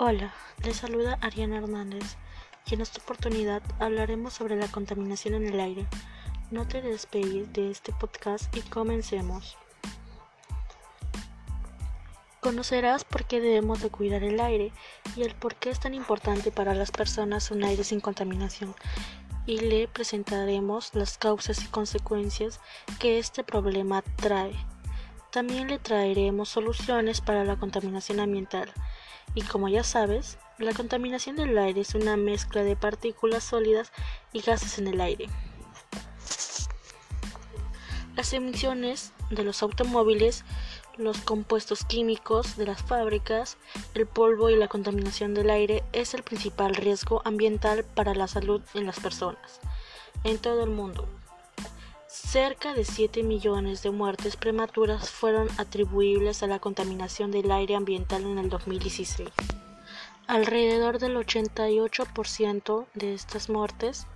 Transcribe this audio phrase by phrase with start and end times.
[0.00, 2.18] Hola, les saluda Ariana Hernández
[2.66, 5.88] y en esta oportunidad hablaremos sobre la contaminación en el aire.
[6.52, 9.56] No te despegues de este podcast y comencemos.
[12.38, 14.70] Conocerás por qué debemos de cuidar el aire
[15.16, 18.76] y el por qué es tan importante para las personas un aire sin contaminación
[19.46, 22.60] y le presentaremos las causas y consecuencias
[23.00, 24.54] que este problema trae.
[25.32, 28.72] También le traeremos soluciones para la contaminación ambiental
[29.34, 33.92] y como ya sabes, la contaminación del aire es una mezcla de partículas sólidas
[34.32, 35.28] y gases en el aire.
[38.16, 40.44] Las emisiones de los automóviles,
[40.96, 43.56] los compuestos químicos de las fábricas,
[43.94, 48.60] el polvo y la contaminación del aire es el principal riesgo ambiental para la salud
[48.74, 49.60] en las personas
[50.24, 51.06] en todo el mundo.
[52.08, 58.22] Cerca de 7 millones de muertes prematuras fueron atribuibles a la contaminación del aire ambiental
[58.22, 59.28] en el 2016.
[60.26, 64.06] Alrededor del 88% de estas muertes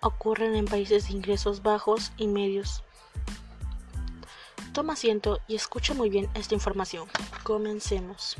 [0.00, 2.82] ocurren en países de ingresos bajos y medios.
[4.72, 7.06] Toma asiento y escucha muy bien esta información.
[7.44, 8.36] Comencemos.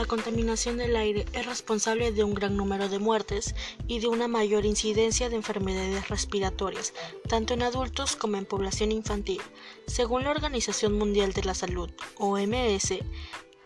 [0.00, 3.54] La contaminación del aire es responsable de un gran número de muertes
[3.86, 6.94] y de una mayor incidencia de enfermedades respiratorias,
[7.28, 9.42] tanto en adultos como en población infantil.
[9.86, 12.94] Según la Organización Mundial de la Salud, OMS,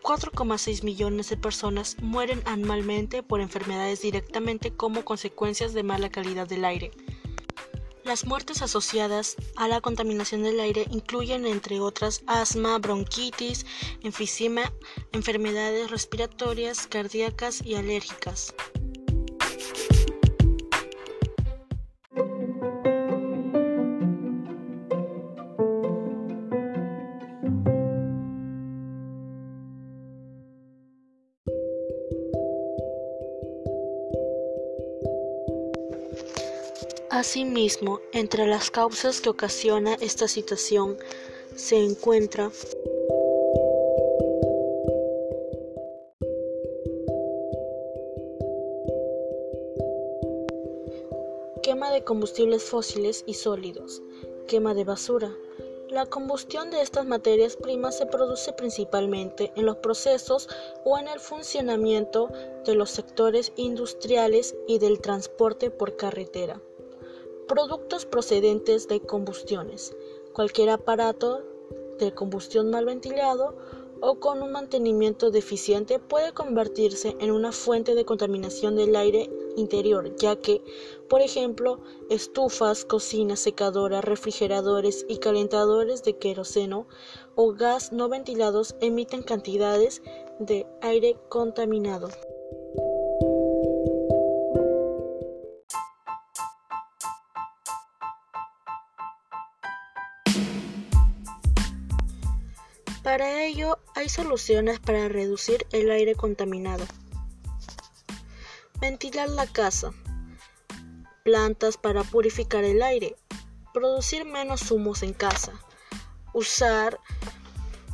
[0.03, 6.65] 4,6 millones de personas mueren anualmente por enfermedades directamente como consecuencias de mala calidad del
[6.65, 6.91] aire.
[8.05, 13.65] Las muertes asociadas a la contaminación del aire incluyen, entre otras, asma, bronquitis,
[14.03, 14.71] enfisema,
[15.11, 18.53] enfermedades respiratorias, cardíacas y alérgicas.
[37.15, 40.97] Asimismo, entre las causas que ocasiona esta situación
[41.55, 42.51] se encuentra
[51.63, 54.01] quema de combustibles fósiles y sólidos,
[54.45, 55.31] quema de basura.
[55.87, 60.49] La combustión de estas materias primas se produce principalmente en los procesos
[60.83, 62.27] o en el funcionamiento
[62.65, 66.59] de los sectores industriales y del transporte por carretera.
[67.47, 69.95] Productos procedentes de combustiones.
[70.33, 71.43] Cualquier aparato
[71.99, 73.55] de combustión mal ventilado
[74.01, 80.15] o con un mantenimiento deficiente puede convertirse en una fuente de contaminación del aire interior,
[80.15, 80.61] ya que,
[81.07, 81.79] por ejemplo,
[82.09, 86.87] estufas, cocinas, secadoras, refrigeradores y calentadores de queroseno
[87.35, 90.01] o gas no ventilados emiten cantidades
[90.39, 92.09] de aire contaminado.
[103.05, 106.83] Para ello hay soluciones para reducir el aire contaminado.
[108.81, 109.91] Ventilar la casa.
[111.23, 113.15] Plantas para purificar el aire.
[113.75, 115.53] Producir menos humos en casa.
[116.33, 116.99] Usar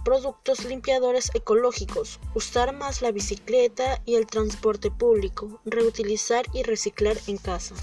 [0.06, 2.22] productos limpiadores ecológicos.
[2.34, 5.60] Usar más la bicicleta y el transporte público.
[5.66, 7.76] Reutilizar y reciclar en casa.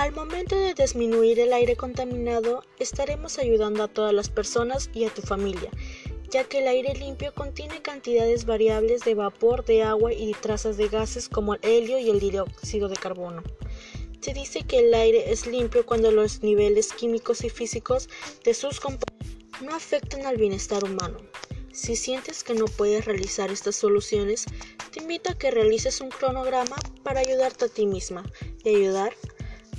[0.00, 5.12] Al momento de disminuir el aire contaminado, estaremos ayudando a todas las personas y a
[5.12, 5.70] tu familia,
[6.30, 10.88] ya que el aire limpio contiene cantidades variables de vapor, de agua y trazas de
[10.88, 13.42] gases como el helio y el dióxido de carbono.
[14.22, 18.08] Se dice que el aire es limpio cuando los niveles químicos y físicos
[18.42, 21.18] de sus componentes no afectan al bienestar humano.
[21.74, 24.46] Si sientes que no puedes realizar estas soluciones,
[24.92, 28.24] te invito a que realices un cronograma para ayudarte a ti misma
[28.64, 29.12] y ayudar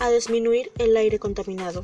[0.09, 1.83] disminuir el aire contaminado.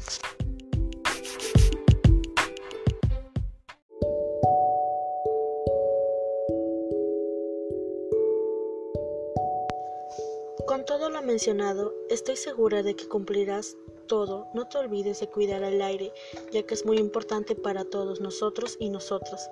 [10.65, 13.77] Con todo lo mencionado, estoy segura de que cumplirás
[14.07, 16.11] todo, no te olvides de cuidar el aire,
[16.51, 19.51] ya que es muy importante para todos nosotros y nosotras.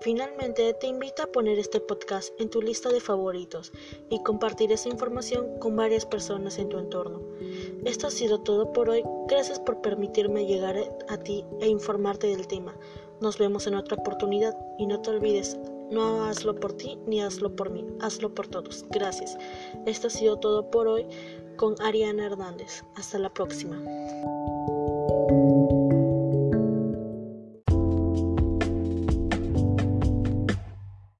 [0.00, 3.72] Finalmente, te invito a poner este podcast en tu lista de favoritos
[4.10, 7.22] y compartir esa información con varias personas en tu entorno.
[7.84, 9.02] Esto ha sido todo por hoy.
[9.28, 10.76] Gracias por permitirme llegar
[11.08, 12.74] a ti e informarte del tema.
[13.20, 15.58] Nos vemos en otra oportunidad y no te olvides,
[15.90, 18.84] no hazlo por ti ni hazlo por mí, hazlo por todos.
[18.90, 19.36] Gracias.
[19.86, 21.06] Esto ha sido todo por hoy
[21.56, 22.82] con Ariana Hernández.
[22.96, 23.80] Hasta la próxima.